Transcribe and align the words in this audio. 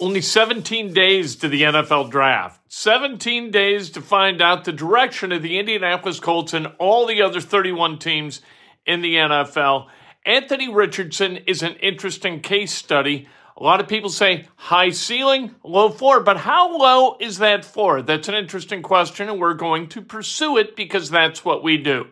Only 0.00 0.20
17 0.20 0.94
days 0.94 1.34
to 1.36 1.48
the 1.48 1.62
NFL 1.62 2.12
draft. 2.12 2.60
17 2.68 3.50
days 3.50 3.90
to 3.90 4.00
find 4.00 4.40
out 4.40 4.64
the 4.64 4.72
direction 4.72 5.32
of 5.32 5.42
the 5.42 5.58
Indianapolis 5.58 6.20
Colts 6.20 6.54
and 6.54 6.68
all 6.78 7.04
the 7.04 7.20
other 7.20 7.40
31 7.40 7.98
teams 7.98 8.40
in 8.86 9.02
the 9.02 9.16
NFL. 9.16 9.88
Anthony 10.24 10.72
Richardson 10.72 11.38
is 11.48 11.64
an 11.64 11.74
interesting 11.76 12.40
case 12.40 12.72
study. 12.72 13.26
A 13.56 13.62
lot 13.64 13.80
of 13.80 13.88
people 13.88 14.08
say 14.08 14.46
high 14.54 14.90
ceiling, 14.90 15.56
low 15.64 15.88
floor, 15.88 16.20
but 16.20 16.36
how 16.36 16.78
low 16.78 17.16
is 17.18 17.38
that 17.38 17.64
floor? 17.64 18.00
That's 18.00 18.28
an 18.28 18.36
interesting 18.36 18.82
question, 18.82 19.28
and 19.28 19.40
we're 19.40 19.54
going 19.54 19.88
to 19.88 20.00
pursue 20.00 20.58
it 20.58 20.76
because 20.76 21.10
that's 21.10 21.44
what 21.44 21.64
we 21.64 21.76
do. 21.76 22.06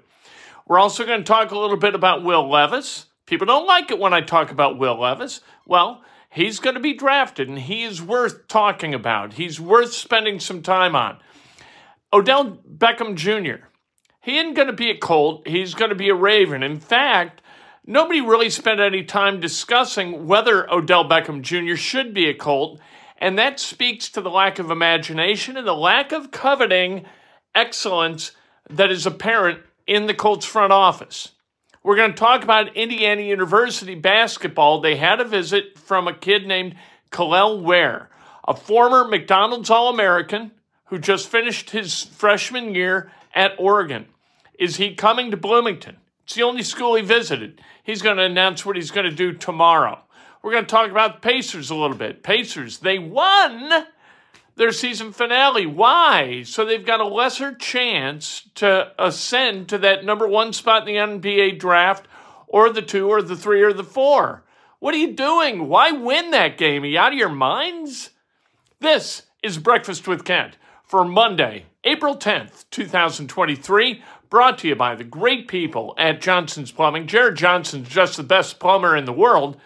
We're 0.66 0.80
also 0.80 1.06
going 1.06 1.20
to 1.20 1.24
talk 1.24 1.52
a 1.52 1.58
little 1.58 1.76
bit 1.76 1.94
about 1.94 2.24
Will 2.24 2.50
Levis. 2.50 3.06
People 3.26 3.46
don't 3.46 3.68
like 3.68 3.92
it 3.92 4.00
when 4.00 4.12
I 4.12 4.22
talk 4.22 4.50
about 4.50 4.76
Will 4.76 5.00
Levis. 5.00 5.40
Well, 5.66 6.02
he's 6.36 6.60
going 6.60 6.74
to 6.74 6.80
be 6.80 6.92
drafted 6.92 7.48
and 7.48 7.58
he 7.58 7.82
is 7.82 8.02
worth 8.02 8.46
talking 8.46 8.92
about. 8.92 9.32
He's 9.32 9.58
worth 9.58 9.92
spending 9.94 10.38
some 10.38 10.62
time 10.62 10.94
on. 10.94 11.18
Odell 12.12 12.58
Beckham 12.58 13.16
Jr. 13.16 13.66
He 14.20 14.38
isn't 14.38 14.54
going 14.54 14.68
to 14.68 14.74
be 14.74 14.90
a 14.90 14.98
Colt, 14.98 15.48
he's 15.48 15.74
going 15.74 15.88
to 15.88 15.96
be 15.96 16.10
a 16.10 16.14
Raven. 16.14 16.62
In 16.62 16.78
fact, 16.78 17.40
nobody 17.86 18.20
really 18.20 18.50
spent 18.50 18.80
any 18.80 19.02
time 19.02 19.40
discussing 19.40 20.26
whether 20.26 20.70
Odell 20.70 21.08
Beckham 21.08 21.40
Jr. 21.40 21.76
should 21.76 22.12
be 22.12 22.28
a 22.28 22.34
Colt, 22.34 22.80
and 23.18 23.38
that 23.38 23.58
speaks 23.58 24.10
to 24.10 24.20
the 24.20 24.30
lack 24.30 24.58
of 24.58 24.70
imagination 24.70 25.56
and 25.56 25.66
the 25.66 25.74
lack 25.74 26.12
of 26.12 26.30
coveting 26.30 27.06
excellence 27.54 28.32
that 28.68 28.90
is 28.90 29.06
apparent 29.06 29.60
in 29.86 30.06
the 30.06 30.14
Colts 30.14 30.44
front 30.44 30.72
office. 30.72 31.30
We're 31.86 31.94
going 31.94 32.10
to 32.10 32.18
talk 32.18 32.42
about 32.42 32.74
Indiana 32.76 33.22
University 33.22 33.94
basketball. 33.94 34.80
They 34.80 34.96
had 34.96 35.20
a 35.20 35.24
visit 35.24 35.78
from 35.78 36.08
a 36.08 36.12
kid 36.12 36.44
named 36.44 36.74
Kel'el 37.12 37.62
Ware, 37.62 38.10
a 38.48 38.56
former 38.56 39.06
McDonald's 39.06 39.70
All 39.70 39.88
American 39.88 40.50
who 40.86 40.98
just 40.98 41.28
finished 41.28 41.70
his 41.70 42.02
freshman 42.02 42.74
year 42.74 43.12
at 43.36 43.52
Oregon. 43.56 44.06
Is 44.58 44.78
he 44.78 44.96
coming 44.96 45.30
to 45.30 45.36
Bloomington? 45.36 45.98
It's 46.24 46.34
the 46.34 46.42
only 46.42 46.64
school 46.64 46.96
he 46.96 47.02
visited. 47.04 47.60
He's 47.84 48.02
going 48.02 48.16
to 48.16 48.24
announce 48.24 48.66
what 48.66 48.74
he's 48.74 48.90
going 48.90 49.08
to 49.08 49.14
do 49.14 49.32
tomorrow. 49.32 50.00
We're 50.42 50.50
going 50.50 50.64
to 50.64 50.68
talk 50.68 50.90
about 50.90 51.22
the 51.22 51.28
Pacers 51.28 51.70
a 51.70 51.76
little 51.76 51.96
bit. 51.96 52.24
Pacers, 52.24 52.78
they 52.78 52.98
won 52.98 53.86
their 54.56 54.72
season 54.72 55.12
finale. 55.12 55.66
Why? 55.66 56.42
So 56.42 56.64
they've 56.64 56.84
got 56.84 57.00
a 57.00 57.06
lesser 57.06 57.54
chance 57.54 58.48
to 58.56 58.92
ascend 58.98 59.68
to 59.68 59.78
that 59.78 60.04
number 60.04 60.26
one 60.26 60.52
spot 60.52 60.88
in 60.88 61.20
the 61.20 61.30
NBA 61.30 61.58
draft, 61.58 62.08
or 62.48 62.70
the 62.70 62.82
two, 62.82 63.08
or 63.08 63.22
the 63.22 63.36
three, 63.36 63.62
or 63.62 63.72
the 63.72 63.84
four. 63.84 64.44
What 64.78 64.94
are 64.94 64.98
you 64.98 65.12
doing? 65.12 65.68
Why 65.68 65.92
win 65.92 66.30
that 66.30 66.58
game? 66.58 66.82
Are 66.82 66.86
you 66.86 66.98
out 66.98 67.12
of 67.12 67.18
your 67.18 67.28
minds? 67.28 68.10
This 68.80 69.22
is 69.42 69.58
Breakfast 69.58 70.06
with 70.08 70.24
Kent 70.24 70.56
for 70.84 71.04
Monday, 71.04 71.66
April 71.84 72.16
10th, 72.16 72.64
2023, 72.70 74.02
brought 74.30 74.58
to 74.58 74.68
you 74.68 74.76
by 74.76 74.94
the 74.94 75.04
great 75.04 75.48
people 75.48 75.94
at 75.98 76.20
Johnson's 76.20 76.72
Plumbing. 76.72 77.06
Jared 77.06 77.36
Johnson's 77.36 77.88
just 77.88 78.16
the 78.16 78.22
best 78.22 78.60
plumber 78.60 78.96
in 78.96 79.04
the 79.04 79.12
world. 79.12 79.56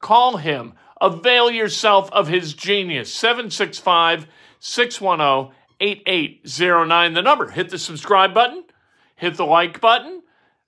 Call 0.00 0.38
him. 0.38 0.74
Avail 1.04 1.50
yourself 1.50 2.10
of 2.12 2.28
his 2.28 2.54
genius. 2.54 3.12
765 3.12 4.26
610 4.58 5.54
8809. 5.78 7.12
The 7.12 7.20
number. 7.20 7.50
Hit 7.50 7.68
the 7.68 7.78
subscribe 7.78 8.32
button, 8.32 8.64
hit 9.14 9.36
the 9.36 9.44
like 9.44 9.82
button, 9.82 10.22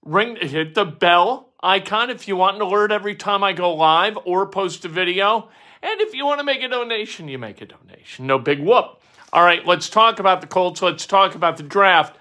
ring, 0.04 0.36
hit 0.36 0.74
the 0.74 0.84
bell 0.84 1.54
icon 1.62 2.10
if 2.10 2.28
you 2.28 2.36
want 2.36 2.56
an 2.56 2.62
alert 2.62 2.92
every 2.92 3.14
time 3.14 3.42
I 3.42 3.54
go 3.54 3.72
live 3.74 4.18
or 4.26 4.46
post 4.46 4.84
a 4.84 4.88
video. 4.88 5.48
And 5.82 6.02
if 6.02 6.14
you 6.14 6.26
want 6.26 6.40
to 6.40 6.44
make 6.44 6.62
a 6.62 6.68
donation, 6.68 7.28
you 7.28 7.38
make 7.38 7.62
a 7.62 7.66
donation. 7.66 8.26
No 8.26 8.38
big 8.38 8.60
whoop. 8.60 9.00
All 9.32 9.42
right, 9.42 9.64
let's 9.64 9.88
talk 9.88 10.18
about 10.18 10.42
the 10.42 10.46
Colts. 10.46 10.82
Let's 10.82 11.06
talk 11.06 11.34
about 11.34 11.56
the 11.56 11.62
draft. 11.62 12.18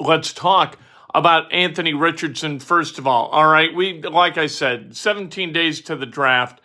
Let's 0.00 0.32
talk 0.32 0.78
about 1.14 1.52
Anthony 1.52 1.92
Richardson 1.92 2.58
first 2.58 2.98
of 2.98 3.06
all. 3.06 3.26
All 3.28 3.46
right, 3.46 3.74
we 3.74 4.00
like 4.00 4.38
I 4.38 4.46
said, 4.46 4.96
17 4.96 5.52
days 5.52 5.82
to 5.82 5.94
the 5.94 6.06
draft. 6.06 6.61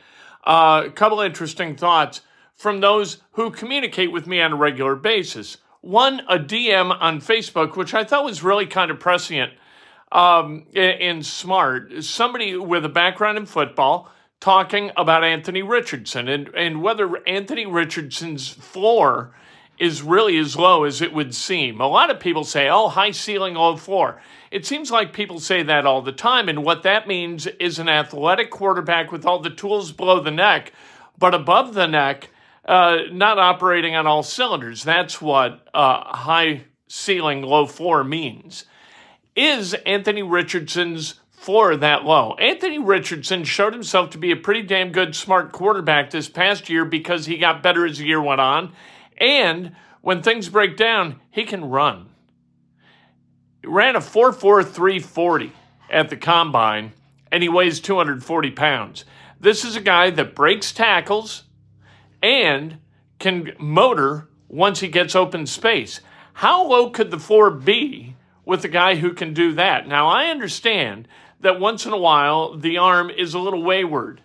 Uh, 0.48 0.84
a 0.86 0.90
couple 0.90 1.20
interesting 1.20 1.76
thoughts 1.76 2.22
from 2.56 2.80
those 2.80 3.18
who 3.34 3.52
communicate 3.52 4.14
with 4.14 4.28
me 4.28 4.40
on 4.40 4.54
a 4.54 4.56
regular 4.56 4.96
basis. 4.96 5.58
One, 5.82 6.22
a 6.30 6.40
DM 6.40 6.98
on 7.02 7.20
Facebook, 7.20 7.76
which 7.76 7.94
I 7.94 8.06
thought 8.06 8.24
was 8.24 8.42
really 8.42 8.66
kind 8.66 8.90
of 8.90 8.98
prescient 8.98 9.52
um, 10.10 10.66
and, 10.74 11.26
smart. 11.26 12.02
Somebody 12.02 12.56
with 12.56 12.86
a 12.86 12.90
background 12.90 13.38
in 13.38 13.46
football 13.46 14.10
talking 14.40 14.90
about 14.96 15.26
Anthony 15.26 15.64
Richardson 15.64 16.30
and, 16.30 16.48
and 16.56 16.82
whether 16.82 17.28
Anthony 17.28 17.66
Richardson's 17.66 18.48
floor 18.48 19.36
is 19.78 20.02
really 20.02 20.38
as 20.38 20.56
low 20.56 20.86
as 20.86 21.02
it 21.02 21.12
would 21.12 21.36
seem. 21.36 21.82
A 21.82 21.88
lot 21.88 22.10
of 22.10 22.22
people 22.22 22.46
say, 22.46 22.70
oh, 22.70 22.88
high 22.88 23.12
ceiling, 23.12 23.56
low 23.56 23.76
floor. 23.76 24.22
It 24.52 24.66
seems 24.66 24.92
like 24.92 25.14
people 25.14 25.40
say 25.40 25.64
that 25.64 25.86
all 25.86 26.02
the 26.02 26.12
time. 26.12 26.50
And 26.50 26.64
what 26.64 26.84
that 26.84 27.08
means 27.08 27.48
is 27.48 27.80
an 27.80 27.90
athletic 27.90 28.50
quarterback 28.50 29.12
with 29.12 29.26
all 29.26 29.40
the 29.40 29.50
tools 29.50 29.92
below 29.92 30.22
the 30.22 30.32
neck, 30.32 30.72
but 31.18 31.34
above 31.34 31.74
the 31.74 31.88
neck, 31.88 32.30
uh, 32.66 32.98
not 33.12 33.40
operating 33.40 33.96
on 33.96 34.08
all 34.08 34.24
cylinders. 34.24 34.84
That's 34.84 35.22
what 35.22 35.68
uh, 35.74 36.04
high 36.16 36.66
ceiling, 36.88 37.42
low 37.42 37.66
floor 37.66 38.04
means. 38.04 38.66
Is 39.36 39.74
Anthony 39.86 40.24
Richardson's 40.24 41.20
floor 41.32 41.78
that 41.78 42.04
low? 42.04 42.34
Anthony 42.36 42.80
Richardson 42.80 43.44
showed 43.44 43.74
himself 43.74 44.10
to 44.12 44.18
be 44.18 44.32
a 44.32 44.36
pretty 44.36 44.64
damn 44.64 44.92
good, 44.92 45.16
smart 45.16 45.52
quarterback 45.52 46.10
this 46.10 46.28
past 46.28 46.70
year 46.70 46.86
because 46.86 47.26
he 47.26 47.38
got 47.38 47.64
better 47.64 47.86
as 47.86 48.00
the 48.00 48.06
year 48.06 48.22
went 48.22 48.42
on. 48.42 48.74
And 49.18 49.76
when 50.02 50.22
things 50.22 50.50
break 50.50 50.76
down, 50.76 51.22
he 51.32 51.44
can 51.44 51.70
run. 51.70 52.10
He 53.68 53.74
ran 53.74 53.98
a 53.98 54.00
4.4340 54.00 55.52
at 55.90 56.10
the 56.10 56.16
combine, 56.16 56.94
and 57.30 57.44
he 57.44 57.50
weighs 57.50 57.82
240 57.82 58.52
pounds. 58.52 59.04
This 59.42 59.66
is 59.66 59.76
a 59.76 59.82
guy 59.82 60.10
that 60.10 60.34
breaks 60.34 60.72
tackles 60.72 61.44
and 62.24 62.78
can 63.20 63.52
motor 63.60 64.30
once 64.48 64.80
he 64.80 64.88
gets 64.88 65.18
open 65.18 65.46
space. 65.46 66.00
How 66.32 66.66
low 66.66 66.92
could 66.92 67.12
the 67.12 67.20
floor 67.20 67.52
be 67.52 68.16
with 68.46 68.64
a 68.64 68.70
guy 68.70 68.96
who 68.96 69.12
can 69.12 69.34
do 69.34 69.52
that? 69.56 69.86
Now, 69.86 70.08
I 70.08 70.28
understand 70.28 71.10
that 71.42 71.60
once 71.60 71.86
in 71.86 71.92
a 71.92 71.98
while 71.98 72.58
the 72.58 72.78
arm 72.78 73.10
is 73.10 73.34
a 73.34 73.40
little 73.40 73.64
wayward 73.64 74.22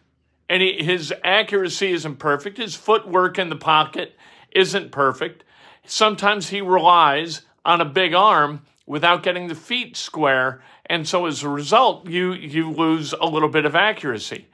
and 0.49 0.63
he, 0.63 0.85
his 0.85 1.13
accuracy 1.25 1.91
isn't 1.91 2.21
perfect. 2.21 2.59
His 2.59 2.77
footwork 2.77 3.41
in 3.41 3.49
the 3.49 3.57
pocket 3.57 4.15
isn't 4.53 4.93
perfect. 4.93 5.43
Sometimes 5.85 6.51
he 6.51 6.61
relies 6.61 7.43
on 7.65 7.81
a 7.81 7.85
big 7.85 8.15
arm 8.15 8.63
without 8.87 9.23
getting 9.23 9.49
the 9.49 9.55
feet 9.55 9.97
square, 9.97 10.63
and 10.87 11.07
so 11.07 11.27
as 11.27 11.43
a 11.43 11.49
result, 11.49 12.09
you 12.09 12.33
you 12.33 12.71
lose 12.71 13.13
a 13.13 13.27
little 13.27 13.49
bit 13.49 13.65
of 13.65 13.75
accuracy. 13.75 14.49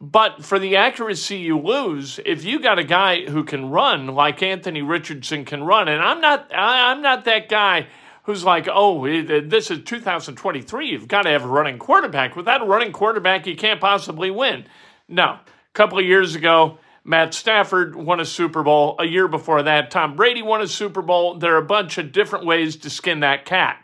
But 0.00 0.44
for 0.44 0.58
the 0.58 0.76
accuracy 0.76 1.38
you 1.38 1.58
lose, 1.58 2.20
if 2.24 2.44
you 2.44 2.60
got 2.60 2.78
a 2.78 2.84
guy 2.84 3.26
who 3.26 3.42
can 3.42 3.70
run 3.70 4.06
like 4.08 4.42
Anthony 4.42 4.82
Richardson 4.82 5.44
can 5.44 5.64
run, 5.64 5.88
and 5.88 6.00
I'm 6.00 6.20
not 6.20 6.52
I, 6.54 6.90
I'm 6.90 7.02
not 7.02 7.24
that 7.24 7.48
guy 7.48 7.86
who's 8.28 8.44
like, 8.44 8.68
oh, 8.70 9.06
eh, 9.06 9.24
eh, 9.26 9.40
this 9.42 9.70
is 9.70 9.82
2023. 9.84 10.90
You've 10.90 11.08
got 11.08 11.22
to 11.22 11.30
have 11.30 11.44
a 11.44 11.48
running 11.48 11.78
quarterback. 11.78 12.36
Without 12.36 12.60
a 12.60 12.66
running 12.66 12.92
quarterback, 12.92 13.46
you 13.46 13.56
can't 13.56 13.80
possibly 13.80 14.30
win. 14.30 14.66
No. 15.08 15.24
A 15.24 15.40
couple 15.72 15.98
of 15.98 16.04
years 16.04 16.34
ago, 16.34 16.76
Matt 17.08 17.32
Stafford 17.32 17.96
won 17.96 18.20
a 18.20 18.26
Super 18.26 18.62
Bowl. 18.62 18.94
A 18.98 19.06
year 19.06 19.28
before 19.28 19.62
that, 19.62 19.90
Tom 19.90 20.14
Brady 20.14 20.42
won 20.42 20.60
a 20.60 20.66
Super 20.68 21.00
Bowl. 21.00 21.38
There 21.38 21.54
are 21.54 21.62
a 21.62 21.64
bunch 21.64 21.96
of 21.96 22.12
different 22.12 22.44
ways 22.44 22.76
to 22.76 22.90
skin 22.90 23.20
that 23.20 23.46
cat. 23.46 23.82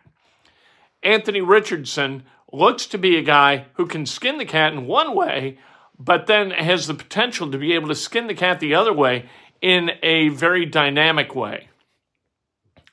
Anthony 1.03 1.41
Richardson 1.41 2.25
looks 2.53 2.85
to 2.85 2.99
be 2.99 3.17
a 3.17 3.23
guy 3.23 3.65
who 3.77 3.87
can 3.87 4.05
skin 4.05 4.37
the 4.37 4.45
cat 4.45 4.75
in 4.75 4.87
one 4.87 5.15
way, 5.15 5.59
but 5.99 6.27
then 6.27 6.51
has 6.51 6.87
the 6.87 6.93
potential 6.93 7.51
to 7.51 7.57
be 7.57 7.73
able 7.73 7.89
to 7.89 7.95
skin 7.95 8.27
the 8.27 8.35
cat 8.35 8.61
the 8.61 8.75
other 8.75 8.93
way 8.93 9.27
in 9.63 9.93
a 10.03 10.29
very 10.29 10.67
dynamic 10.67 11.35
way. 11.35 11.71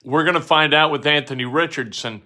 We're 0.06 0.24
going 0.24 0.36
to 0.36 0.39
find 0.39 0.74
out 0.74 0.94
with 0.94 1.06
Anthony 1.06 1.44
Richardson, 1.44 2.22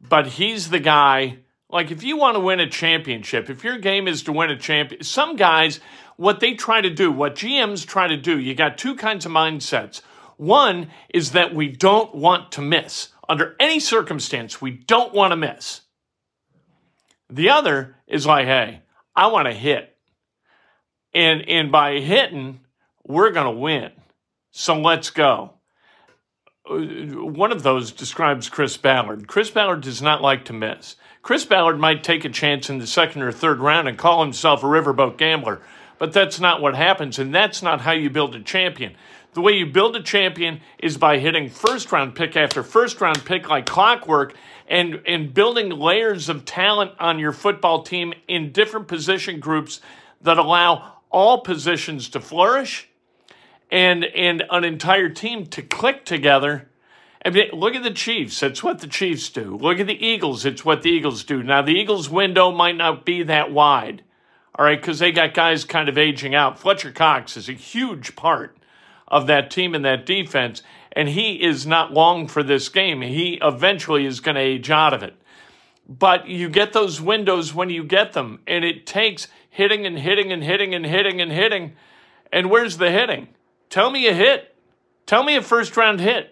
but 0.00 0.26
he's 0.26 0.70
the 0.70 0.80
guy. 0.80 1.40
Like, 1.72 1.90
if 1.90 2.02
you 2.02 2.18
want 2.18 2.36
to 2.36 2.40
win 2.40 2.60
a 2.60 2.68
championship, 2.68 3.48
if 3.48 3.64
your 3.64 3.78
game 3.78 4.06
is 4.06 4.22
to 4.24 4.32
win 4.32 4.50
a 4.50 4.58
champion, 4.58 5.02
some 5.02 5.36
guys, 5.36 5.80
what 6.16 6.40
they 6.40 6.52
try 6.52 6.82
to 6.82 6.90
do, 6.90 7.10
what 7.10 7.34
GMs 7.34 7.86
try 7.86 8.06
to 8.06 8.16
do, 8.16 8.38
you 8.38 8.54
got 8.54 8.76
two 8.76 8.94
kinds 8.94 9.24
of 9.24 9.32
mindsets. 9.32 10.02
One 10.36 10.90
is 11.14 11.32
that 11.32 11.54
we 11.54 11.68
don't 11.68 12.14
want 12.14 12.52
to 12.52 12.60
miss. 12.60 13.08
Under 13.26 13.56
any 13.58 13.80
circumstance, 13.80 14.60
we 14.60 14.70
don't 14.72 15.14
want 15.14 15.32
to 15.32 15.36
miss. 15.36 15.80
The 17.30 17.48
other 17.48 17.96
is 18.06 18.26
like, 18.26 18.46
hey, 18.46 18.82
I 19.16 19.28
want 19.28 19.46
to 19.46 19.54
hit. 19.54 19.96
And, 21.14 21.48
and 21.48 21.72
by 21.72 22.00
hitting, 22.00 22.60
we're 23.06 23.30
going 23.30 23.46
to 23.46 23.58
win. 23.58 23.92
So 24.50 24.78
let's 24.78 25.08
go. 25.08 25.54
Uh, 26.68 26.76
one 26.76 27.50
of 27.50 27.62
those 27.62 27.92
describes 27.92 28.50
Chris 28.50 28.76
Ballard. 28.76 29.26
Chris 29.26 29.50
Ballard 29.50 29.80
does 29.80 30.02
not 30.02 30.20
like 30.20 30.44
to 30.46 30.52
miss. 30.52 30.96
Chris 31.22 31.44
Ballard 31.44 31.78
might 31.78 32.02
take 32.02 32.24
a 32.24 32.28
chance 32.28 32.68
in 32.68 32.78
the 32.78 32.86
second 32.86 33.22
or 33.22 33.30
third 33.30 33.60
round 33.60 33.86
and 33.86 33.96
call 33.96 34.24
himself 34.24 34.64
a 34.64 34.66
riverboat 34.66 35.16
gambler, 35.16 35.60
but 35.98 36.12
that's 36.12 36.40
not 36.40 36.60
what 36.60 36.74
happens, 36.74 37.16
and 37.16 37.32
that's 37.32 37.62
not 37.62 37.80
how 37.82 37.92
you 37.92 38.10
build 38.10 38.34
a 38.34 38.42
champion. 38.42 38.96
The 39.34 39.40
way 39.40 39.52
you 39.52 39.66
build 39.66 39.94
a 39.94 40.02
champion 40.02 40.60
is 40.78 40.98
by 40.98 41.18
hitting 41.18 41.48
first 41.48 41.92
round 41.92 42.16
pick 42.16 42.36
after 42.36 42.64
first 42.64 43.00
round 43.00 43.24
pick 43.24 43.48
like 43.48 43.66
clockwork 43.66 44.34
and, 44.68 45.00
and 45.06 45.32
building 45.32 45.70
layers 45.70 46.28
of 46.28 46.44
talent 46.44 46.92
on 46.98 47.20
your 47.20 47.32
football 47.32 47.84
team 47.84 48.12
in 48.26 48.50
different 48.50 48.88
position 48.88 49.38
groups 49.38 49.80
that 50.22 50.38
allow 50.38 50.96
all 51.08 51.40
positions 51.40 52.08
to 52.10 52.20
flourish 52.20 52.88
and 53.70 54.04
and 54.04 54.42
an 54.50 54.64
entire 54.64 55.08
team 55.08 55.46
to 55.46 55.62
click 55.62 56.04
together. 56.04 56.68
I 57.24 57.30
mean, 57.30 57.50
look 57.52 57.74
at 57.74 57.84
the 57.84 57.92
Chiefs. 57.92 58.42
It's 58.42 58.62
what 58.62 58.80
the 58.80 58.88
Chiefs 58.88 59.28
do. 59.30 59.56
Look 59.56 59.78
at 59.78 59.86
the 59.86 60.04
Eagles. 60.04 60.44
It's 60.44 60.64
what 60.64 60.82
the 60.82 60.90
Eagles 60.90 61.22
do. 61.22 61.42
Now, 61.42 61.62
the 61.62 61.74
Eagles' 61.74 62.10
window 62.10 62.50
might 62.50 62.76
not 62.76 63.04
be 63.04 63.22
that 63.22 63.52
wide, 63.52 64.02
all 64.56 64.64
right, 64.64 64.80
because 64.80 64.98
they 64.98 65.12
got 65.12 65.34
guys 65.34 65.64
kind 65.64 65.88
of 65.88 65.96
aging 65.96 66.34
out. 66.34 66.58
Fletcher 66.58 66.90
Cox 66.90 67.36
is 67.36 67.48
a 67.48 67.52
huge 67.52 68.16
part 68.16 68.56
of 69.06 69.28
that 69.28 69.50
team 69.50 69.74
and 69.74 69.84
that 69.84 70.04
defense, 70.04 70.62
and 70.92 71.10
he 71.10 71.40
is 71.42 71.64
not 71.64 71.92
long 71.92 72.26
for 72.26 72.42
this 72.42 72.68
game. 72.68 73.02
He 73.02 73.38
eventually 73.40 74.04
is 74.04 74.20
going 74.20 74.34
to 74.34 74.40
age 74.40 74.70
out 74.70 74.92
of 74.92 75.04
it. 75.04 75.14
But 75.88 76.26
you 76.26 76.48
get 76.48 76.72
those 76.72 77.00
windows 77.00 77.54
when 77.54 77.70
you 77.70 77.84
get 77.84 78.14
them, 78.14 78.40
and 78.48 78.64
it 78.64 78.84
takes 78.84 79.28
hitting 79.48 79.86
and 79.86 79.98
hitting 79.98 80.32
and 80.32 80.42
hitting 80.42 80.74
and 80.74 80.86
hitting 80.86 81.20
and 81.20 81.30
hitting. 81.30 81.74
And 82.32 82.50
where's 82.50 82.78
the 82.78 82.90
hitting? 82.90 83.28
Tell 83.70 83.90
me 83.90 84.08
a 84.08 84.14
hit. 84.14 84.56
Tell 85.06 85.22
me 85.22 85.36
a 85.36 85.42
first 85.42 85.76
round 85.76 86.00
hit 86.00 86.31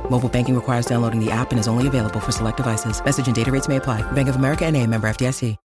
Mobile 0.11 0.27
banking 0.27 0.55
requires 0.55 0.85
downloading 0.85 1.23
the 1.23 1.31
app 1.31 1.51
and 1.51 1.59
is 1.59 1.69
only 1.69 1.87
available 1.87 2.19
for 2.19 2.33
select 2.33 2.57
devices. 2.57 3.01
Message 3.03 3.27
and 3.27 3.35
data 3.35 3.49
rates 3.49 3.69
may 3.69 3.77
apply. 3.77 4.01
Bank 4.11 4.27
of 4.27 4.35
America 4.35 4.65
and 4.65 4.75
a 4.75 4.85
member 4.85 5.09
FDIC. 5.09 5.55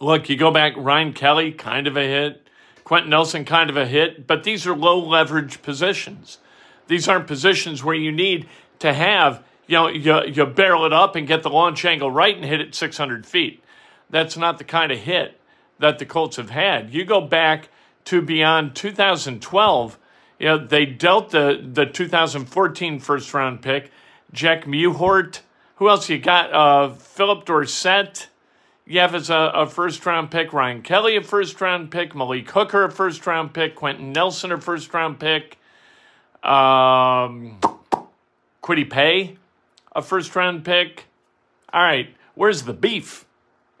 Look, 0.00 0.28
you 0.30 0.36
go 0.36 0.50
back, 0.50 0.72
Ryan 0.76 1.12
Kelly, 1.12 1.52
kind 1.52 1.86
of 1.86 1.96
a 1.96 2.02
hit. 2.02 2.48
Quentin 2.84 3.10
Nelson, 3.10 3.44
kind 3.44 3.68
of 3.68 3.76
a 3.76 3.86
hit. 3.86 4.26
But 4.26 4.44
these 4.44 4.66
are 4.66 4.74
low 4.74 4.98
leverage 4.98 5.60
positions. 5.60 6.38
These 6.86 7.06
aren't 7.06 7.26
positions 7.26 7.84
where 7.84 7.94
you 7.94 8.12
need 8.12 8.48
to 8.78 8.94
have, 8.94 9.42
you 9.66 9.76
know, 9.76 9.88
you, 9.88 10.24
you 10.24 10.46
barrel 10.46 10.86
it 10.86 10.92
up 10.94 11.14
and 11.14 11.26
get 11.26 11.42
the 11.42 11.50
launch 11.50 11.84
angle 11.84 12.10
right 12.10 12.34
and 12.34 12.44
hit 12.44 12.60
it 12.62 12.74
600 12.74 13.26
feet. 13.26 13.62
That's 14.08 14.38
not 14.38 14.56
the 14.56 14.64
kind 14.64 14.90
of 14.90 14.98
hit 14.98 15.38
that 15.78 15.98
the 15.98 16.06
Colts 16.06 16.36
have 16.36 16.50
had. 16.50 16.94
You 16.94 17.04
go 17.04 17.20
back 17.20 17.68
to 18.06 18.22
beyond 18.22 18.74
2012, 18.74 19.98
you 20.38 20.46
know, 20.46 20.58
they 20.58 20.84
dealt 20.86 21.30
the, 21.30 21.60
the 21.62 21.86
2014 21.86 23.00
first 23.00 23.32
round 23.32 23.62
pick, 23.62 23.90
Jack 24.32 24.64
Mewhort. 24.64 25.40
Who 25.76 25.88
else 25.88 26.08
you 26.08 26.18
got? 26.18 26.52
Uh, 26.52 26.90
Philip 26.90 27.44
Dorsett. 27.44 28.28
You 28.88 29.00
have 29.00 29.14
as 29.14 29.30
a, 29.30 29.50
a 29.54 29.66
first 29.66 30.04
round 30.06 30.30
pick, 30.30 30.52
Ryan 30.52 30.82
Kelly, 30.82 31.16
a 31.16 31.22
first 31.22 31.60
round 31.60 31.90
pick, 31.90 32.14
Malik 32.14 32.48
Hooker, 32.50 32.84
a 32.84 32.90
first 32.90 33.26
round 33.26 33.52
pick, 33.52 33.74
Quentin 33.74 34.12
Nelson, 34.12 34.52
a 34.52 34.60
first 34.60 34.94
round 34.94 35.18
pick, 35.18 35.58
um, 36.44 37.58
Kwity 38.62 38.88
Paye, 38.88 39.38
a 39.94 40.02
first 40.02 40.36
round 40.36 40.64
pick. 40.64 41.06
All 41.72 41.82
right, 41.82 42.14
where's 42.36 42.62
the 42.62 42.72
beef? 42.72 43.24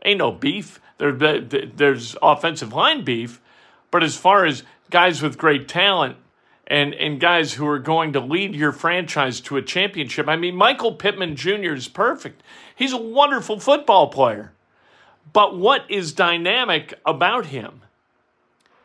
Ain't 0.04 0.18
no 0.18 0.32
beef. 0.32 0.80
There, 0.98 1.12
there's 1.12 2.16
offensive 2.20 2.72
line 2.72 3.04
beef, 3.04 3.40
but 3.90 4.02
as 4.02 4.16
far 4.16 4.44
as 4.44 4.64
guys 4.90 5.22
with 5.22 5.38
great 5.38 5.68
talent 5.68 6.16
and, 6.66 6.94
and 6.94 7.20
guys 7.20 7.54
who 7.54 7.66
are 7.66 7.78
going 7.78 8.12
to 8.12 8.20
lead 8.20 8.54
your 8.54 8.72
franchise 8.72 9.40
to 9.42 9.56
a 9.56 9.62
championship, 9.62 10.28
I 10.28 10.36
mean, 10.36 10.56
Michael 10.56 10.94
Pittman 10.94 11.36
Jr. 11.36 11.74
is 11.74 11.88
perfect. 11.88 12.42
He's 12.74 12.92
a 12.92 12.98
wonderful 12.98 13.60
football 13.60 14.08
player. 14.08 14.52
But 15.32 15.58
what 15.58 15.90
is 15.90 16.12
dynamic 16.12 16.94
about 17.04 17.46
him? 17.46 17.82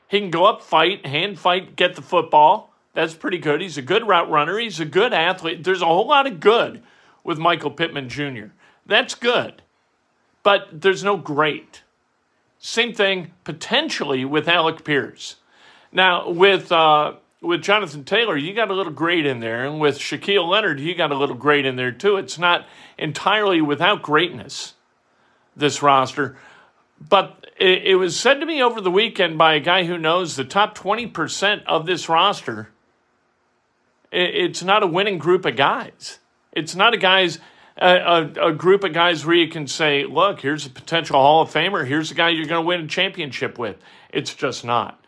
He 0.07 0.19
can 0.19 0.31
go 0.31 0.45
up, 0.45 0.61
fight, 0.61 1.05
hand 1.05 1.39
fight, 1.39 1.75
get 1.75 1.95
the 1.95 2.01
football. 2.01 2.73
That's 2.93 3.13
pretty 3.13 3.37
good. 3.37 3.61
He's 3.61 3.77
a 3.77 3.81
good 3.81 4.07
route 4.07 4.29
runner. 4.29 4.59
He's 4.59 4.79
a 4.79 4.85
good 4.85 5.13
athlete. 5.13 5.63
There's 5.63 5.81
a 5.81 5.85
whole 5.85 6.07
lot 6.07 6.27
of 6.27 6.39
good 6.39 6.83
with 7.23 7.37
Michael 7.37 7.71
Pittman 7.71 8.09
Jr. 8.09 8.47
That's 8.85 9.15
good. 9.15 9.61
But 10.43 10.81
there's 10.81 11.03
no 11.03 11.15
great. 11.17 11.83
Same 12.59 12.93
thing 12.93 13.31
potentially 13.43 14.25
with 14.25 14.47
Alec 14.47 14.83
Pierce. 14.83 15.37
Now, 15.91 16.29
with 16.29 16.71
uh, 16.71 17.13
with 17.41 17.63
Jonathan 17.63 18.03
Taylor, 18.03 18.37
you 18.37 18.53
got 18.53 18.69
a 18.69 18.73
little 18.73 18.93
great 18.93 19.25
in 19.25 19.39
there, 19.39 19.65
and 19.65 19.79
with 19.79 19.97
Shaquille 19.97 20.47
Leonard, 20.47 20.79
you 20.79 20.93
got 20.93 21.11
a 21.11 21.17
little 21.17 21.35
great 21.35 21.65
in 21.65 21.75
there 21.75 21.91
too. 21.91 22.17
It's 22.17 22.37
not 22.37 22.67
entirely 22.97 23.61
without 23.61 24.03
greatness, 24.03 24.75
this 25.55 25.81
roster. 25.81 26.37
But 27.09 27.47
it, 27.59 27.83
it 27.83 27.95
was 27.95 28.19
said 28.19 28.35
to 28.35 28.45
me 28.45 28.61
over 28.61 28.79
the 28.79 28.91
weekend 28.91 29.37
by 29.39 29.55
a 29.55 29.59
guy 29.59 29.85
who 29.85 29.97
knows 29.97 30.35
the 30.35 30.45
top 30.45 30.77
20% 30.77 31.63
of 31.65 31.87
this 31.87 32.07
roster, 32.07 32.69
it, 34.11 34.35
it's 34.35 34.63
not 34.63 34.83
a 34.83 34.87
winning 34.87 35.17
group 35.17 35.45
of 35.45 35.55
guys. 35.55 36.19
It's 36.51 36.75
not 36.75 36.93
a 36.93 36.97
guys 36.97 37.39
a, 37.77 37.95
a, 37.95 38.49
a, 38.49 38.53
group 38.53 38.83
of 38.83 38.93
guys 38.93 39.25
where 39.25 39.35
you 39.35 39.47
can 39.47 39.65
say, 39.65 40.05
look, 40.05 40.41
here's 40.41 40.65
a 40.65 40.69
potential 40.69 41.15
Hall 41.15 41.41
of 41.41 41.49
Famer. 41.49 41.87
Here's 41.87 42.11
a 42.11 42.13
guy 42.13 42.29
you're 42.29 42.45
going 42.45 42.61
to 42.61 42.67
win 42.67 42.81
a 42.81 42.87
championship 42.87 43.57
with. 43.57 43.77
It's 44.09 44.33
just 44.33 44.65
not. 44.65 45.00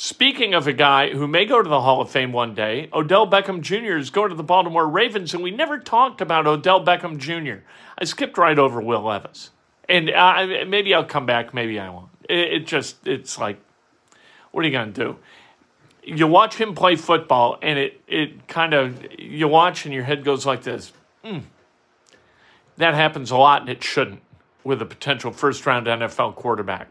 Speaking 0.00 0.54
of 0.54 0.68
a 0.68 0.72
guy 0.72 1.10
who 1.10 1.26
may 1.26 1.44
go 1.44 1.60
to 1.60 1.68
the 1.68 1.80
Hall 1.80 2.00
of 2.00 2.08
Fame 2.08 2.30
one 2.30 2.54
day, 2.54 2.88
Odell 2.92 3.28
Beckham 3.28 3.62
Jr. 3.62 3.96
is 3.96 4.10
going 4.10 4.28
to 4.30 4.36
the 4.36 4.44
Baltimore 4.44 4.86
Ravens, 4.86 5.34
and 5.34 5.42
we 5.42 5.50
never 5.50 5.76
talked 5.76 6.20
about 6.20 6.46
Odell 6.46 6.84
Beckham 6.84 7.18
Jr. 7.18 7.64
I 7.98 8.04
skipped 8.04 8.38
right 8.38 8.56
over 8.60 8.80
Will 8.80 9.02
Levis, 9.02 9.50
and 9.88 10.08
uh, 10.08 10.64
maybe 10.68 10.94
I'll 10.94 11.04
come 11.04 11.26
back, 11.26 11.52
maybe 11.52 11.80
I 11.80 11.90
won't. 11.90 12.10
It, 12.28 12.38
it 12.38 12.66
just, 12.68 13.08
it's 13.08 13.40
like, 13.40 13.58
what 14.52 14.64
are 14.64 14.68
you 14.68 14.72
going 14.72 14.92
to 14.92 15.04
do? 15.04 15.16
You 16.04 16.28
watch 16.28 16.54
him 16.54 16.76
play 16.76 16.94
football, 16.94 17.58
and 17.60 17.76
it, 17.76 18.00
it 18.06 18.46
kind 18.46 18.74
of, 18.74 19.04
you 19.18 19.48
watch 19.48 19.84
and 19.84 19.92
your 19.92 20.04
head 20.04 20.24
goes 20.24 20.46
like 20.46 20.62
this. 20.62 20.92
Mm. 21.24 21.42
That 22.76 22.94
happens 22.94 23.32
a 23.32 23.36
lot, 23.36 23.62
and 23.62 23.68
it 23.68 23.82
shouldn't 23.82 24.22
with 24.62 24.80
a 24.80 24.86
potential 24.86 25.32
first 25.32 25.66
round 25.66 25.88
NFL 25.88 26.36
quarterback 26.36 26.86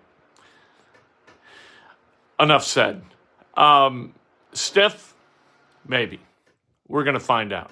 enough 2.39 2.63
said. 2.63 3.01
Um, 3.55 4.13
stiff, 4.53 5.15
maybe. 5.87 6.19
We're 6.87 7.03
going 7.03 7.15
to 7.15 7.19
find 7.19 7.51
out. 7.51 7.71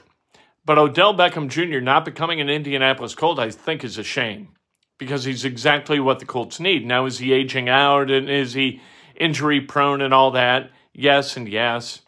But 0.65 0.77
Odell 0.77 1.13
Beckham 1.13 1.47
Jr. 1.49 1.79
not 1.79 2.05
becoming 2.05 2.41
an 2.41 2.49
Indianapolis 2.49 3.13
Colt, 3.13 3.39
I 3.39 3.51
think, 3.51 3.83
is 3.83 3.97
a 3.97 4.03
shame 4.03 4.49
because 4.97 5.25
he's 5.25 5.45
exactly 5.45 5.99
what 5.99 6.19
the 6.19 6.25
Colts 6.25 6.59
need. 6.59 6.85
Now, 6.85 7.05
is 7.05 7.19
he 7.19 7.33
aging 7.33 7.69
out 7.69 8.09
and 8.09 8.29
is 8.29 8.53
he 8.53 8.81
injury 9.15 9.61
prone 9.61 10.01
and 10.01 10.13
all 10.13 10.31
that? 10.31 10.71
Yes, 10.93 11.37
and 11.37 11.47
yes. 11.47 12.01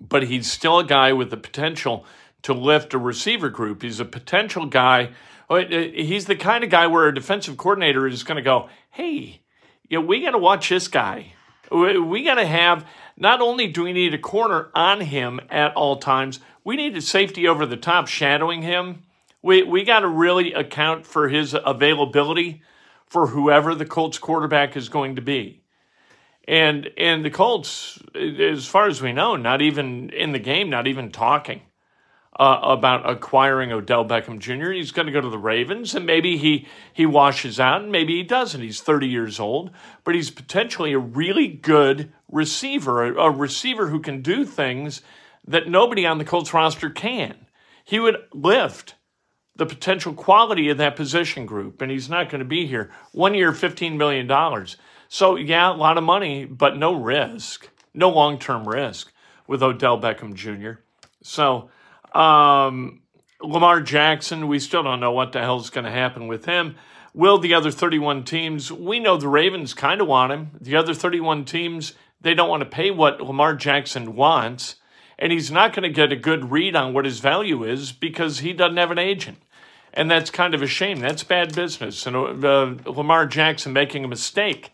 But 0.00 0.24
he's 0.24 0.50
still 0.50 0.78
a 0.78 0.84
guy 0.84 1.12
with 1.12 1.30
the 1.30 1.36
potential 1.36 2.06
to 2.42 2.54
lift 2.54 2.94
a 2.94 2.98
receiver 2.98 3.50
group. 3.50 3.82
He's 3.82 4.00
a 4.00 4.04
potential 4.04 4.66
guy. 4.66 5.10
Uh, 5.50 5.62
he's 5.68 6.26
the 6.26 6.36
kind 6.36 6.64
of 6.64 6.70
guy 6.70 6.86
where 6.86 7.06
a 7.06 7.14
defensive 7.14 7.56
coordinator 7.56 8.06
is 8.06 8.22
going 8.22 8.36
to 8.36 8.42
go, 8.42 8.68
hey, 8.90 9.42
yeah, 9.88 9.98
we 9.98 10.22
got 10.22 10.30
to 10.30 10.38
watch 10.38 10.70
this 10.70 10.88
guy. 10.88 11.34
We 11.72 12.22
got 12.22 12.34
to 12.34 12.46
have 12.46 12.86
not 13.16 13.40
only 13.40 13.66
do 13.66 13.84
we 13.84 13.92
need 13.92 14.14
a 14.14 14.18
corner 14.18 14.70
on 14.74 15.00
him 15.00 15.40
at 15.48 15.74
all 15.74 15.96
times, 15.96 16.40
we 16.64 16.76
need 16.76 16.96
a 16.96 17.00
safety 17.00 17.48
over 17.48 17.66
the 17.66 17.76
top 17.76 18.08
shadowing 18.08 18.62
him. 18.62 19.04
We 19.42 19.62
we 19.62 19.84
got 19.84 20.00
to 20.00 20.08
really 20.08 20.52
account 20.52 21.06
for 21.06 21.28
his 21.28 21.54
availability 21.64 22.62
for 23.06 23.28
whoever 23.28 23.74
the 23.74 23.86
Colts 23.86 24.18
quarterback 24.18 24.76
is 24.76 24.88
going 24.88 25.16
to 25.16 25.22
be. 25.22 25.62
And 26.46 26.90
and 26.96 27.24
the 27.24 27.30
Colts, 27.30 27.98
as 28.14 28.66
far 28.66 28.86
as 28.86 29.00
we 29.00 29.12
know, 29.12 29.36
not 29.36 29.62
even 29.62 30.10
in 30.10 30.32
the 30.32 30.38
game, 30.38 30.70
not 30.70 30.86
even 30.86 31.10
talking 31.10 31.62
uh, 32.38 32.58
about 32.62 33.08
acquiring 33.08 33.72
Odell 33.72 34.04
Beckham 34.04 34.38
Jr. 34.38 34.72
He's 34.72 34.92
going 34.92 35.06
to 35.06 35.12
go 35.12 35.20
to 35.20 35.28
the 35.28 35.38
Ravens, 35.38 35.94
and 35.94 36.06
maybe 36.06 36.36
he 36.38 36.66
he 36.92 37.04
washes 37.04 37.60
out, 37.60 37.82
and 37.82 37.92
maybe 37.92 38.16
he 38.16 38.22
doesn't. 38.22 38.60
He's 38.60 38.80
30 38.80 39.06
years 39.06 39.38
old, 39.38 39.70
but 40.04 40.14
he's 40.14 40.30
potentially 40.30 40.92
a 40.92 40.98
really 40.98 41.48
good 41.48 42.12
receiver, 42.30 43.04
a, 43.04 43.14
a 43.26 43.30
receiver 43.30 43.88
who 43.88 44.00
can 44.00 44.22
do 44.22 44.44
things 44.44 45.02
that 45.46 45.68
nobody 45.68 46.06
on 46.06 46.18
the 46.18 46.24
Colts 46.24 46.54
roster 46.54 46.88
can. 46.88 47.46
He 47.84 47.98
would 47.98 48.16
lift 48.32 48.94
the 49.56 49.66
potential 49.66 50.14
quality 50.14 50.70
of 50.70 50.78
that 50.78 50.96
position 50.96 51.44
group, 51.44 51.82
and 51.82 51.90
he's 51.90 52.08
not 52.08 52.30
going 52.30 52.38
to 52.38 52.44
be 52.44 52.66
here. 52.66 52.90
One 53.12 53.34
year, 53.34 53.52
$15 53.52 53.96
million. 53.96 54.66
So, 55.08 55.36
yeah, 55.36 55.70
a 55.70 55.74
lot 55.74 55.98
of 55.98 56.04
money, 56.04 56.46
but 56.46 56.78
no 56.78 56.94
risk, 56.94 57.68
no 57.92 58.08
long 58.08 58.38
term 58.38 58.66
risk 58.66 59.12
with 59.46 59.62
Odell 59.62 60.00
Beckham 60.00 60.34
Jr. 60.34 60.80
So, 61.22 61.68
um, 62.14 63.00
Lamar 63.42 63.80
Jackson, 63.80 64.48
we 64.48 64.58
still 64.58 64.82
don't 64.82 65.00
know 65.00 65.12
what 65.12 65.32
the 65.32 65.40
hell 65.40 65.58
is 65.58 65.70
going 65.70 65.84
to 65.84 65.90
happen 65.90 66.28
with 66.28 66.44
him. 66.44 66.76
Will 67.14 67.38
the 67.38 67.54
other 67.54 67.70
31 67.70 68.24
teams, 68.24 68.72
we 68.72 68.98
know 68.98 69.16
the 69.16 69.28
Ravens 69.28 69.74
kind 69.74 70.00
of 70.00 70.06
want 70.06 70.32
him. 70.32 70.50
The 70.60 70.76
other 70.76 70.94
31 70.94 71.44
teams, 71.44 71.92
they 72.20 72.34
don't 72.34 72.48
want 72.48 72.62
to 72.62 72.68
pay 72.68 72.90
what 72.90 73.20
Lamar 73.20 73.54
Jackson 73.54 74.14
wants. 74.14 74.76
And 75.18 75.30
he's 75.30 75.50
not 75.50 75.74
going 75.74 75.82
to 75.82 75.94
get 75.94 76.10
a 76.10 76.16
good 76.16 76.50
read 76.50 76.74
on 76.74 76.94
what 76.94 77.04
his 77.04 77.20
value 77.20 77.64
is 77.64 77.92
because 77.92 78.38
he 78.38 78.52
doesn't 78.52 78.78
have 78.78 78.90
an 78.90 78.98
agent. 78.98 79.38
And 79.92 80.10
that's 80.10 80.30
kind 80.30 80.54
of 80.54 80.62
a 80.62 80.66
shame. 80.66 81.00
That's 81.00 81.22
bad 81.22 81.54
business. 81.54 82.06
And 82.06 82.16
uh, 82.16 82.74
Lamar 82.86 83.26
Jackson 83.26 83.74
making 83.74 84.04
a 84.04 84.08
mistake 84.08 84.72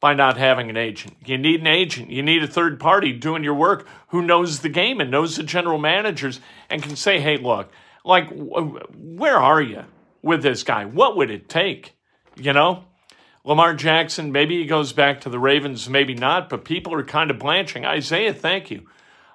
by 0.00 0.14
not 0.14 0.36
having 0.36 0.70
an 0.70 0.76
agent. 0.76 1.16
You 1.24 1.38
need 1.38 1.60
an 1.60 1.66
agent. 1.66 2.10
You 2.10 2.22
need 2.22 2.42
a 2.42 2.48
third 2.48 2.78
party 2.78 3.12
doing 3.12 3.42
your 3.42 3.54
work 3.54 3.86
who 4.08 4.22
knows 4.22 4.60
the 4.60 4.68
game 4.68 5.00
and 5.00 5.10
knows 5.10 5.36
the 5.36 5.42
general 5.42 5.78
managers 5.78 6.40
and 6.70 6.82
can 6.82 6.94
say, 6.96 7.20
hey, 7.20 7.36
look, 7.36 7.70
like, 8.04 8.28
where 8.30 9.38
are 9.38 9.60
you 9.60 9.84
with 10.22 10.42
this 10.42 10.62
guy? 10.62 10.84
What 10.84 11.16
would 11.16 11.30
it 11.30 11.48
take? 11.48 11.96
You 12.36 12.52
know? 12.52 12.84
Lamar 13.44 13.74
Jackson, 13.74 14.30
maybe 14.30 14.58
he 14.58 14.66
goes 14.66 14.92
back 14.92 15.22
to 15.22 15.30
the 15.30 15.38
Ravens, 15.38 15.88
maybe 15.88 16.14
not, 16.14 16.48
but 16.48 16.64
people 16.64 16.92
are 16.94 17.04
kind 17.04 17.30
of 17.30 17.38
blanching. 17.38 17.84
Isaiah, 17.84 18.34
thank 18.34 18.70
you. 18.70 18.86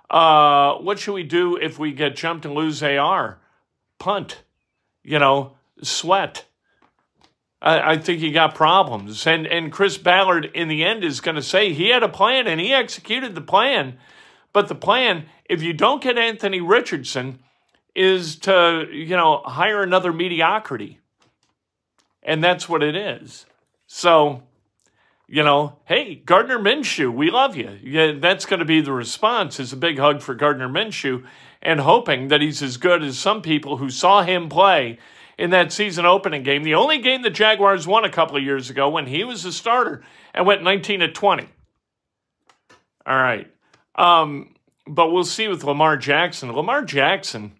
Uh, 0.10 0.75
what 0.75 1.00
should 1.00 1.13
we 1.13 1.24
do 1.24 1.58
if 1.58 1.79
we 1.79 1.91
get 1.91 2.15
jumped 2.15 2.46
and 2.46 2.53
lose 2.53 2.84
AR? 2.84 3.39
Punt. 3.98 4.43
You 5.03 5.20
know, 5.20 5.55
sweat. 5.82 6.46
I, 7.63 7.93
I 7.93 7.98
think 7.98 8.20
he 8.20 8.32
got 8.32 8.53
problems. 8.53 9.25
And 9.25 9.48
and 9.48 9.72
Chris 9.72 9.98
Ballard 9.98 10.51
in 10.53 10.67
the 10.67 10.84
end 10.84 11.03
is 11.03 11.22
going 11.22 11.36
to 11.36 11.41
say 11.41 11.74
he 11.74 11.89
had 11.89 12.03
a 12.03 12.10
plan 12.10 12.46
and 12.46 12.60
he 12.60 12.74
executed 12.74 13.34
the 13.34 13.41
plan. 13.41 13.98
But 14.51 14.67
the 14.67 14.75
plan, 14.75 15.25
if 15.46 15.63
you 15.63 15.74
don't 15.74 16.03
get 16.03 16.17
Anthony 16.17 16.62
Richardson, 16.62 17.39
is 17.96 18.36
to, 18.39 18.88
you 18.91 19.15
know, 19.15 19.41
hire 19.43 19.82
another 19.82 20.13
mediocrity. 20.13 21.00
And 22.22 22.43
that's 22.43 22.70
what 22.70 22.84
it 22.84 22.96
is. 22.96 23.46
So, 23.88 24.43
you 25.27 25.43
know, 25.43 25.79
hey, 25.86 26.15
Gardner 26.15 26.60
Minshew, 26.60 27.12
we 27.12 27.32
love 27.32 27.55
you. 27.55 27.77
Yeah, 27.82 28.13
that's 28.20 28.46
going 28.46 28.60
to 28.60 28.65
be 28.65 28.82
the 28.82 28.93
response 28.93 29.60
is 29.60 29.74
a 29.74 29.77
big 29.77 29.98
hug 29.98 30.22
for 30.22 30.36
Gardner 30.36 30.70
Minshew 30.70 31.25
and 31.62 31.79
hoping 31.79 32.27
that 32.27 32.41
he's 32.41 32.62
as 32.62 32.77
good 32.77 33.03
as 33.03 33.17
some 33.17 33.41
people 33.41 33.77
who 33.77 33.89
saw 33.89 34.22
him 34.22 34.50
play 34.50 35.00
in 35.38 35.50
that 35.52 35.72
season 35.72 36.06
opening 36.06 36.44
game. 36.44 36.63
The 36.63 36.75
only 36.75 37.00
game 37.00 37.22
the 37.22 37.30
Jaguars 37.30 37.88
won 37.88 38.06
a 38.06 38.10
couple 38.10 38.38
of 38.38 38.44
years 38.44 38.70
ago 38.70 38.90
when 38.90 39.08
he 39.08 39.24
was 39.24 39.46
a 39.46 39.52
starter 39.52 40.04
and 40.34 40.46
went 40.46 40.63
19 40.63 41.00
to 41.02 41.12
20. 41.12 41.48
All 43.06 43.16
right. 43.16 43.52
Um, 43.96 44.56
but 44.88 45.12
we'll 45.12 45.24
see 45.24 45.48
with 45.48 45.63
Lamar 45.63 45.98
Jackson. 45.98 46.52
Lamar 46.52 46.84
Jackson, 46.84 47.54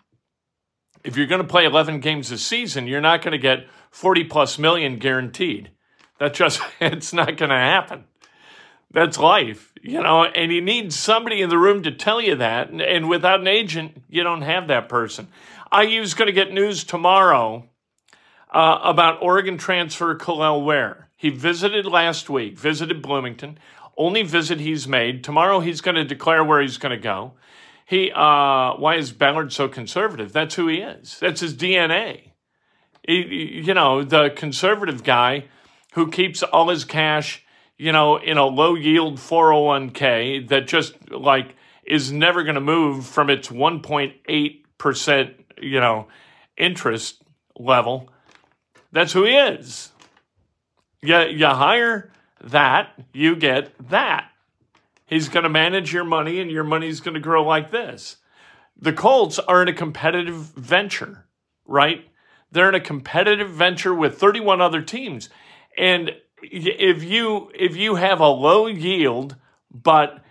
if 1.04 1.18
you're 1.18 1.28
going 1.28 1.42
to 1.42 1.48
play 1.48 1.66
11 1.66 2.00
games 2.00 2.32
a 2.32 2.38
season, 2.38 2.88
you're 2.88 3.02
not 3.02 3.22
going 3.22 3.34
to 3.34 3.38
get 3.38 3.68
40 3.92 4.26
plus 4.26 4.58
million 4.58 4.98
guaranteed. 4.98 5.72
That 6.20 6.34
just, 6.34 6.62
it's 6.82 7.14
not 7.14 7.38
going 7.38 7.50
to 7.50 7.58
happen. 7.58 8.06
That's 8.92 9.18
life, 9.18 9.74
you 9.82 10.02
know, 10.02 10.24
and 10.24 10.52
you 10.52 10.62
need 10.62 10.94
somebody 10.94 11.42
in 11.42 11.50
the 11.50 11.58
room 11.58 11.82
to 11.82 11.92
tell 11.92 12.22
you 12.22 12.36
that. 12.36 12.70
And, 12.70 12.80
and 12.80 13.10
without 13.10 13.40
an 13.40 13.48
agent, 13.48 14.04
you 14.08 14.22
don't 14.22 14.44
have 14.44 14.68
that 14.68 14.88
person. 14.88 15.30
IU's 15.74 16.14
going 16.14 16.28
to 16.28 16.34
get 16.34 16.54
news 16.54 16.84
tomorrow 16.84 17.68
uh, 18.52 18.80
about 18.84 19.24
Oregon 19.24 19.58
transfer 19.58 20.16
Kel'el 20.16 20.64
Ware. 20.64 21.10
He 21.16 21.30
visited 21.30 21.86
last 21.86 22.30
week, 22.30 22.58
visited 22.58 23.02
Bloomington. 23.02 23.58
Only 23.98 24.24
visit 24.24 24.60
he's 24.60 24.88
made. 24.88 25.24
Tomorrow 25.24 25.62
he's 25.62 25.82
going 25.82 25.96
to 25.96 26.04
declare 26.04 26.44
where 26.44 26.62
he's 26.62 26.78
going 26.78 26.96
to 26.96 27.02
go. 27.02 27.34
He, 27.86 28.12
uh, 28.12 28.74
why 28.76 28.96
is 28.96 29.12
Ballard 29.12 29.52
so 29.52 29.68
conservative? 29.68 30.32
That's 30.32 30.56
who 30.56 30.68
he 30.68 30.78
is. 30.78 31.20
That's 31.20 31.42
his 31.42 31.56
DNA. 31.56 32.32
He, 33.08 33.62
you 33.66 33.74
know, 33.74 34.04
the 34.04 34.30
conservative 34.30 35.04
guy 35.04 35.46
who 35.94 36.10
keeps 36.10 36.44
all 36.44 36.70
his 36.70 36.86
cash, 36.86 37.44
you 37.78 37.92
know, 37.92 38.18
in 38.18 38.38
a 38.38 38.46
low 38.46 38.76
yield 38.76 39.18
401k 39.18 40.48
that 40.50 40.68
just 40.68 41.12
like 41.12 41.56
is 41.86 42.12
never 42.12 42.44
going 42.44 42.56
to 42.56 42.62
move 42.62 43.06
from 43.06 43.30
its 43.30 43.50
1.8% 43.50 45.43
you 45.64 45.80
know, 45.80 46.08
interest 46.58 47.24
level. 47.58 48.10
That's 48.92 49.14
who 49.14 49.24
he 49.26 49.36
is. 49.36 49.92
You, 51.02 51.20
you 51.22 51.48
hire 51.48 52.12
that, 52.44 52.92
you 53.14 53.36
get 53.36 53.72
that. 53.90 54.30
He's 55.06 55.30
going 55.30 55.44
to 55.44 55.50
manage 55.50 55.94
your 55.94 56.04
money, 56.04 56.40
and 56.40 56.50
your 56.50 56.64
money's 56.64 57.02
going 57.02 57.14
to 57.16 57.20
grow 57.20 57.44
like 57.44 57.72
this. 57.72 58.18
The 58.80 58.94
Colts 58.94 59.40
are 59.40 59.62
in 59.62 59.68
a 59.68 59.74
competitive 59.74 60.36
venture, 60.36 61.26
right? 61.66 62.06
They're 62.52 62.70
in 62.70 62.76
a 62.76 62.80
competitive 62.80 63.50
venture 63.50 63.94
with 63.94 64.18
31 64.18 64.62
other 64.62 64.82
teams. 64.82 65.30
And 65.78 66.12
if 66.42 67.04
you 67.04 67.52
if 67.54 67.76
you 67.76 67.96
have 67.96 68.20
a 68.20 68.28
low 68.28 68.68
yield 68.68 69.36
but 69.72 70.24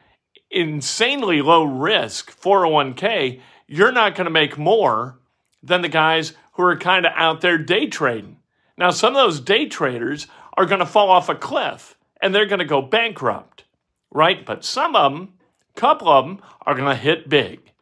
insanely 0.50 1.42
low 1.42 1.64
risk 1.64 2.38
401k, 2.40 3.40
you're 3.66 3.92
not 3.92 4.14
going 4.14 4.26
to 4.26 4.30
make 4.30 4.58
more 4.58 5.18
than 5.62 5.82
the 5.82 5.88
guys 5.88 6.32
who 6.52 6.62
are 6.62 6.76
kind 6.76 7.06
of 7.06 7.12
out 7.14 7.40
there 7.40 7.58
day 7.58 7.86
trading. 7.86 8.38
Now, 8.76 8.90
some 8.90 9.14
of 9.14 9.22
those 9.22 9.40
day 9.40 9.66
traders 9.66 10.26
are 10.56 10.66
going 10.66 10.80
to 10.80 10.86
fall 10.86 11.10
off 11.10 11.28
a 11.28 11.34
cliff 11.34 11.96
and 12.20 12.34
they're 12.34 12.46
going 12.46 12.58
to 12.58 12.64
go 12.64 12.82
bankrupt, 12.82 13.64
right? 14.10 14.44
But 14.44 14.64
some 14.64 14.94
of 14.96 15.12
them, 15.12 15.34
a 15.76 15.80
couple 15.80 16.08
of 16.08 16.24
them, 16.24 16.40
are 16.66 16.74
going 16.74 16.88
to 16.88 16.94
hit 16.94 17.28
big. 17.28 17.72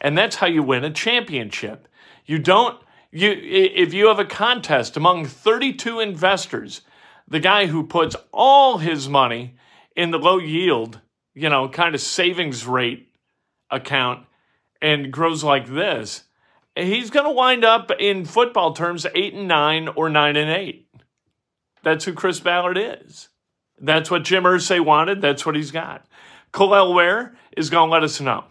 And 0.00 0.16
that's 0.16 0.36
how 0.36 0.46
you 0.46 0.62
win 0.62 0.84
a 0.84 0.90
championship. 0.90 1.88
You 2.26 2.38
don't 2.38 2.80
you 3.12 3.30
if 3.30 3.92
you 3.92 4.06
have 4.08 4.18
a 4.18 4.24
contest 4.24 4.96
among 4.96 5.26
32 5.26 6.00
investors, 6.00 6.82
the 7.26 7.40
guy 7.40 7.66
who 7.66 7.84
puts 7.86 8.16
all 8.32 8.78
his 8.78 9.08
money 9.08 9.56
in 9.96 10.10
the 10.10 10.18
low 10.18 10.38
yield, 10.38 11.00
you 11.34 11.48
know, 11.48 11.68
kind 11.68 11.94
of 11.94 12.00
savings 12.00 12.66
rate 12.66 13.08
account 13.70 14.26
and 14.80 15.12
grows 15.12 15.44
like 15.44 15.66
this, 15.66 16.24
he's 16.76 17.10
going 17.10 17.26
to 17.26 17.32
wind 17.32 17.64
up 17.64 17.90
in 17.98 18.24
football 18.24 18.72
terms 18.72 19.06
8 19.14 19.34
and 19.34 19.48
9 19.48 19.88
or 19.88 20.08
9 20.08 20.36
and 20.36 20.50
8. 20.50 20.86
That's 21.82 22.04
who 22.04 22.12
Chris 22.12 22.40
Ballard 22.40 22.78
is. 22.78 23.28
That's 23.78 24.10
what 24.10 24.24
Jim 24.24 24.44
Irsay 24.44 24.84
wanted. 24.84 25.22
That's 25.22 25.46
what 25.46 25.56
he's 25.56 25.70
got. 25.70 26.06
Kel'el 26.52 26.94
Ware 26.94 27.34
is 27.56 27.70
going 27.70 27.88
to 27.88 27.92
let 27.92 28.02
us 28.02 28.20
know 28.20 28.44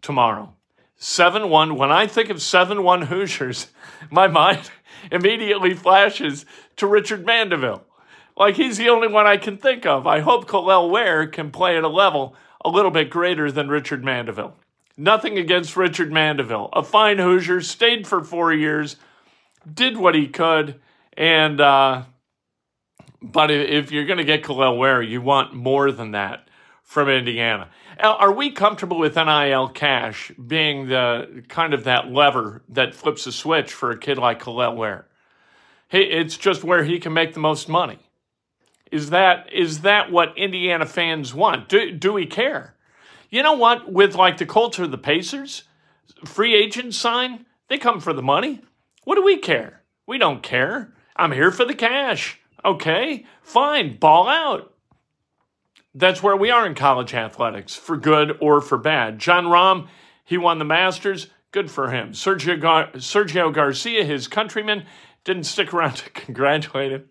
tomorrow. 0.00 0.52
7 0.96 1.50
1. 1.50 1.76
When 1.76 1.90
I 1.90 2.06
think 2.06 2.30
of 2.30 2.40
7 2.40 2.82
1 2.82 3.02
Hoosiers, 3.02 3.68
my 4.10 4.28
mind 4.28 4.70
immediately 5.10 5.74
flashes 5.74 6.46
to 6.76 6.86
Richard 6.86 7.26
Mandeville. 7.26 7.84
Like 8.36 8.56
he's 8.56 8.76
the 8.76 8.90
only 8.90 9.08
one 9.08 9.26
I 9.26 9.38
can 9.38 9.56
think 9.56 9.86
of. 9.86 10.06
I 10.06 10.20
hope 10.20 10.46
Kel'el 10.46 10.90
Ware 10.90 11.26
can 11.26 11.50
play 11.50 11.76
at 11.76 11.84
a 11.84 11.88
level 11.88 12.36
a 12.64 12.68
little 12.68 12.90
bit 12.90 13.10
greater 13.10 13.50
than 13.50 13.68
Richard 13.68 14.04
Mandeville. 14.04 14.54
Nothing 14.96 15.38
against 15.38 15.76
Richard 15.76 16.10
Mandeville. 16.10 16.70
A 16.72 16.82
fine 16.82 17.18
Hoosier, 17.18 17.60
stayed 17.60 18.06
for 18.06 18.24
four 18.24 18.52
years, 18.52 18.96
did 19.70 19.96
what 19.96 20.14
he 20.14 20.26
could, 20.26 20.80
and 21.16 21.60
uh, 21.60 22.04
but 23.22 23.50
if 23.50 23.92
you're 23.92 24.06
going 24.06 24.18
to 24.18 24.24
get 24.24 24.42
Kel'el 24.42 24.78
Ware, 24.78 25.02
you 25.02 25.20
want 25.20 25.54
more 25.54 25.90
than 25.90 26.12
that 26.12 26.48
from 26.82 27.08
Indiana. 27.08 27.68
Are 27.98 28.32
we 28.32 28.50
comfortable 28.50 28.98
with 28.98 29.16
NIL 29.16 29.68
cash 29.68 30.30
being 30.32 30.88
the 30.88 31.42
kind 31.48 31.74
of 31.74 31.84
that 31.84 32.10
lever 32.10 32.62
that 32.68 32.94
flips 32.94 33.26
a 33.26 33.32
switch 33.32 33.72
for 33.72 33.90
a 33.90 33.98
kid 33.98 34.18
like 34.18 34.42
Kel'el 34.42 34.76
Ware? 34.76 35.06
Hey, 35.88 36.04
it's 36.04 36.36
just 36.36 36.62
where 36.62 36.84
he 36.84 36.98
can 36.98 37.12
make 37.12 37.34
the 37.34 37.40
most 37.40 37.68
money. 37.68 37.98
Is 38.92 39.10
that 39.10 39.52
is 39.52 39.80
that 39.80 40.12
what 40.12 40.36
Indiana 40.38 40.86
fans 40.86 41.34
want? 41.34 41.68
Do, 41.68 41.90
do 41.90 42.12
we 42.12 42.26
care? 42.26 42.75
You 43.30 43.42
know 43.42 43.54
what? 43.54 43.92
With 43.92 44.14
like 44.14 44.38
the 44.38 44.46
Colts 44.46 44.78
or 44.78 44.86
the 44.86 44.98
Pacers, 44.98 45.64
free 46.24 46.54
agents 46.54 46.96
sign, 46.96 47.46
they 47.68 47.78
come 47.78 48.00
for 48.00 48.12
the 48.12 48.22
money. 48.22 48.60
What 49.04 49.16
do 49.16 49.24
we 49.24 49.38
care? 49.38 49.82
We 50.06 50.18
don't 50.18 50.42
care. 50.42 50.92
I'm 51.16 51.32
here 51.32 51.50
for 51.50 51.64
the 51.64 51.74
cash. 51.74 52.40
Okay, 52.64 53.24
fine, 53.42 53.96
ball 53.96 54.28
out. 54.28 54.72
That's 55.94 56.22
where 56.22 56.36
we 56.36 56.50
are 56.50 56.66
in 56.66 56.74
college 56.74 57.14
athletics, 57.14 57.74
for 57.74 57.96
good 57.96 58.36
or 58.40 58.60
for 58.60 58.76
bad. 58.76 59.18
Jon 59.18 59.46
Rahm, 59.46 59.88
he 60.24 60.36
won 60.36 60.58
the 60.58 60.64
Masters. 60.64 61.28
Good 61.52 61.70
for 61.70 61.90
him. 61.90 62.12
Sergio, 62.12 62.60
Gar- 62.60 62.90
Sergio 62.96 63.52
Garcia, 63.52 64.04
his 64.04 64.28
countryman, 64.28 64.84
didn't 65.24 65.44
stick 65.44 65.72
around 65.72 65.94
to 65.94 66.10
congratulate 66.10 66.92
him. 66.92 67.04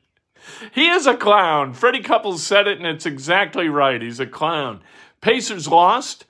He 0.72 0.90
is 0.90 1.08
a 1.08 1.18
clown. 1.18 1.74
Freddie 1.74 2.04
Couples 2.04 2.44
said 2.44 2.68
it, 2.68 2.78
and 2.78 2.86
it's 2.86 3.06
exactly 3.08 3.70
right. 3.70 4.02
He's 4.02 4.20
a 4.20 4.28
clown. 4.28 4.82
Pacers 5.26 5.68
lost 5.68 6.26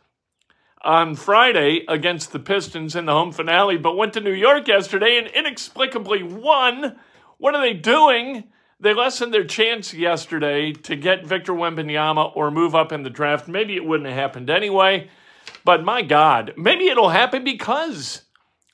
on 0.82 1.16
Friday 1.16 1.84
against 1.90 2.32
the 2.32 2.40
Pistons 2.40 2.96
in 2.96 3.06
the 3.06 3.12
home 3.12 3.34
finale, 3.34 3.76
but 3.76 3.98
went 3.98 4.14
to 4.14 4.22
New 4.22 4.32
York 4.32 4.70
yesterday 4.70 5.18
and 5.18 5.28
inexplicably 5.28 6.24
won. 6.24 6.96
What 7.38 7.56
are 7.56 7.62
they 7.62 7.74
doing? 7.74 8.46
They 8.80 8.94
lessened 8.94 9.34
their 9.34 9.44
chance 9.44 9.94
yesterday 9.94 10.72
to 10.72 10.96
get 10.96 11.26
Victor 11.26 11.52
Wembanyama 11.52 12.38
or 12.38 12.52
move 12.52 12.74
up 12.74 12.94
in 12.94 13.04
the 13.04 13.10
draft. 13.10 13.50
Maybe 13.50 13.76
it 13.76 13.84
wouldn't 13.84 14.08
have 14.08 14.18
happened 14.18 14.50
anyway, 14.50 15.10
but 15.66 15.84
my 15.84 16.02
God, 16.02 16.54
maybe 16.56 16.88
it'll 16.88 17.10
happen 17.10 17.44
because 17.44 18.22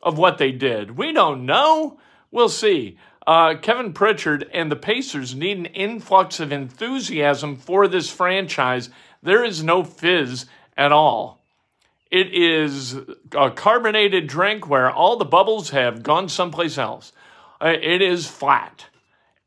of 0.03 0.19
what 0.19 0.37
they 0.37 0.51
did. 0.51 0.99
We 0.99 1.13
don't 1.13 1.47
know. 1.47 1.99
We'll 2.29 2.47
see. 2.47 2.99
Uh, 3.25 3.55
Kevin 3.59 3.93
Pritchard 3.93 4.47
and 4.53 4.71
the 4.71 4.75
Pacers 4.75 5.33
need 5.33 5.57
an 5.57 5.65
influx 5.67 6.39
of 6.39 6.51
enthusiasm 6.51 7.55
for 7.55 7.87
this 7.87 8.09
franchise. 8.11 8.91
There 9.23 9.43
is 9.43 9.63
no 9.63 9.83
fizz 9.83 10.45
at 10.77 10.91
all. 10.91 11.43
It 12.09 12.33
is 12.33 12.95
a 13.33 13.51
carbonated 13.51 14.27
drink 14.27 14.67
where 14.67 14.91
all 14.91 15.15
the 15.15 15.25
bubbles 15.25 15.69
have 15.69 16.03
gone 16.03 16.27
someplace 16.27 16.77
else. 16.77 17.13
Uh, 17.61 17.73
it 17.81 18.01
is 18.01 18.27
flat, 18.27 18.87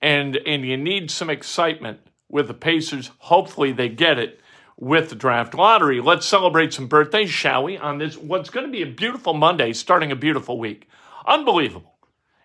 and 0.01 0.37
and 0.37 0.65
you 0.65 0.77
need 0.77 1.11
some 1.11 1.29
excitement 1.29 2.01
with 2.31 2.49
the 2.49 2.55
Pacers. 2.55 3.11
Hopefully, 3.19 3.73
they 3.73 3.89
get 3.89 4.19
it 4.19 4.41
with 4.79 5.11
the 5.11 5.15
draft 5.15 5.55
lottery. 5.55 6.01
Let's 6.01 6.27
celebrate 6.27 6.73
some 6.73 6.87
birthdays, 6.87 7.31
shall 7.31 7.65
we? 7.65 7.77
On 7.77 7.99
this, 7.99 8.17
what's 8.17 8.51
going 8.51 8.67
to 8.67 8.73
be 8.73 8.83
a 8.83 8.87
beautiful 8.87 9.35
Monday, 9.35 9.73
starting 9.73 10.11
a 10.11 10.17
beautiful 10.17 10.59
week. 10.59 10.89
Unbelievable 11.27 11.95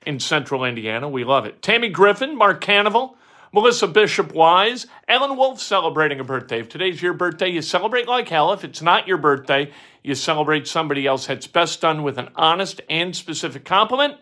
in 0.06 0.20
central 0.20 0.64
Indiana. 0.64 1.08
We 1.10 1.24
love 1.24 1.46
it. 1.46 1.62
Tammy 1.62 1.90
Griffin, 1.90 2.38
Mark 2.38 2.64
Canival, 2.64 3.16
Melissa 3.52 3.88
Bishop 3.88 4.34
Wise, 4.34 4.86
Ellen 5.08 5.36
Wolf 5.36 5.60
celebrating 5.60 6.20
a 6.20 6.24
birthday. 6.24 6.60
If 6.60 6.70
today's 6.70 7.02
your 7.02 7.14
birthday, 7.14 7.50
you 7.50 7.64
celebrate 7.64 8.08
like 8.08 8.30
hell. 8.30 8.54
If 8.54 8.64
it's 8.64 8.82
not 8.82 9.08
your 9.08 9.18
birthday, 9.18 9.72
you 10.04 10.14
celebrate 10.14 10.68
somebody 10.68 11.08
else. 11.08 11.28
It's 11.30 11.48
best 11.48 11.82
done 11.82 12.04
with 12.04 12.20
an 12.20 12.30
honest 12.36 12.82
and 12.90 13.16
specific 13.16 13.66
compliment. 13.66 14.18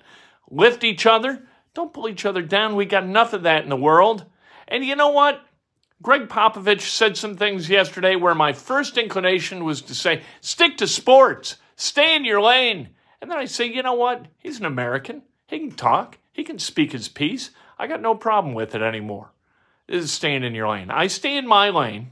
Lift 0.49 0.85
each 0.85 1.05
other. 1.05 1.45
Don't 1.73 1.93
pull 1.93 2.07
each 2.07 2.25
other 2.25 2.41
down. 2.41 2.75
We 2.75 2.85
got 2.85 3.03
enough 3.03 3.33
of 3.33 3.43
that 3.43 3.63
in 3.63 3.69
the 3.69 3.75
world. 3.75 4.25
And 4.67 4.85
you 4.85 4.95
know 4.95 5.09
what? 5.09 5.41
Gregg 6.01 6.29
Popovich 6.29 6.81
said 6.81 7.17
some 7.17 7.35
things 7.35 7.69
yesterday 7.69 8.15
where 8.15 8.35
my 8.35 8.53
first 8.53 8.97
inclination 8.97 9.65
was 9.65 9.81
to 9.83 9.95
say, 9.95 10.21
stick 10.41 10.77
to 10.77 10.87
sports, 10.87 11.57
stay 11.75 12.15
in 12.15 12.23
your 12.23 12.41
lane. 12.41 12.89
And 13.21 13.29
then 13.29 13.37
I 13.37 13.45
say, 13.45 13.65
you 13.65 13.81
know 13.81 13.95
what? 13.95 14.27
He's 14.37 14.59
an 14.59 14.65
American. 14.65 15.23
He 15.47 15.59
can 15.59 15.71
talk, 15.71 16.17
he 16.31 16.43
can 16.43 16.59
speak 16.59 16.91
his 16.91 17.09
piece. 17.09 17.49
I 17.79 17.87
got 17.87 18.01
no 18.01 18.15
problem 18.15 18.53
with 18.53 18.75
it 18.75 18.81
anymore. 18.81 19.31
This 19.87 20.03
is 20.03 20.11
staying 20.11 20.43
in 20.43 20.55
your 20.55 20.67
lane. 20.67 20.89
I 20.89 21.07
stay 21.07 21.37
in 21.37 21.47
my 21.47 21.69
lane, 21.69 22.11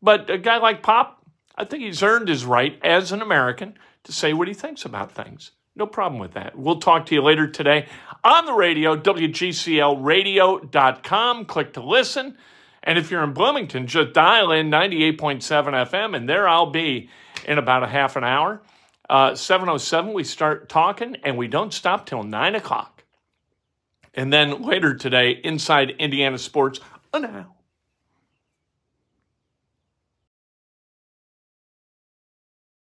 but 0.00 0.30
a 0.30 0.38
guy 0.38 0.58
like 0.58 0.82
Pop, 0.82 1.24
I 1.56 1.64
think 1.64 1.82
he's 1.82 2.02
earned 2.02 2.28
his 2.28 2.44
right 2.44 2.78
as 2.82 3.12
an 3.12 3.22
American 3.22 3.74
to 4.04 4.12
say 4.12 4.32
what 4.32 4.48
he 4.48 4.54
thinks 4.54 4.84
about 4.84 5.12
things. 5.12 5.52
No 5.74 5.86
problem 5.86 6.20
with 6.20 6.32
that. 6.32 6.58
We'll 6.58 6.80
talk 6.80 7.06
to 7.06 7.14
you 7.14 7.22
later 7.22 7.46
today 7.46 7.86
on 8.22 8.46
the 8.46 8.52
radio, 8.52 8.96
WGCLradio.com. 8.96 11.44
Click 11.46 11.72
to 11.74 11.82
listen. 11.82 12.36
And 12.82 12.98
if 12.98 13.10
you're 13.10 13.22
in 13.22 13.32
Bloomington, 13.32 13.86
just 13.86 14.12
dial 14.12 14.52
in 14.52 14.70
98.7 14.70 15.46
FM, 15.46 16.16
and 16.16 16.28
there 16.28 16.48
I'll 16.48 16.70
be 16.70 17.10
in 17.46 17.58
about 17.58 17.82
a 17.82 17.86
half 17.86 18.16
an 18.16 18.24
hour. 18.24 18.62
Uh, 19.08 19.34
707, 19.34 20.12
we 20.12 20.24
start 20.24 20.68
talking, 20.68 21.16
and 21.24 21.36
we 21.36 21.48
don't 21.48 21.74
stop 21.74 22.06
till 22.06 22.22
9 22.22 22.54
o'clock. 22.54 23.04
And 24.14 24.32
then 24.32 24.62
later 24.62 24.94
today, 24.94 25.40
Inside 25.44 25.90
Indiana 25.98 26.38
Sports, 26.38 26.80
now. 27.12 27.54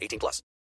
18 0.00 0.18
plus. 0.18 0.42